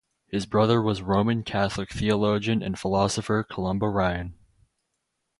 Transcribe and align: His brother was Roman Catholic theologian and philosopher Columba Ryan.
His 0.29 0.47
brother 0.47 0.81
was 0.81 1.03
Roman 1.03 1.43
Catholic 1.43 1.91
theologian 1.91 2.63
and 2.63 2.79
philosopher 2.79 3.43
Columba 3.43 3.87
Ryan. 3.87 4.33